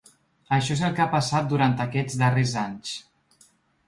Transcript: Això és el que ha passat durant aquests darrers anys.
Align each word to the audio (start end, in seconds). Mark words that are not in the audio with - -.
Això 0.55 0.71
és 0.77 0.79
el 0.87 0.95
que 0.99 1.03
ha 1.03 1.11
passat 1.11 1.51
durant 1.51 1.75
aquests 1.85 2.17
darrers 2.21 2.55
anys. 2.63 2.95